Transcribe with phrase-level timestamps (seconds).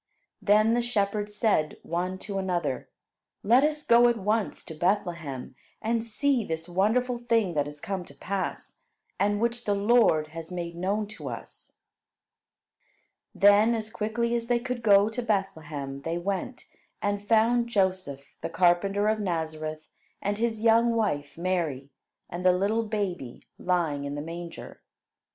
[0.41, 2.89] Then the shepherds said one to another:
[3.43, 8.03] "Let us go at once to Bethlehem, and see this wonderful thing that has come
[8.05, 8.79] to pass,
[9.19, 11.81] and which the Lord has made known to us."
[13.35, 16.01] [Illustration: The baby in the manger] Then as quickly as they could go to Bethlehem,
[16.01, 16.65] they went,
[16.99, 19.87] and found Joseph, the carpenter of Nazareth,
[20.19, 21.91] and his young wife Mary,
[22.27, 24.81] and the little baby lying in the manger.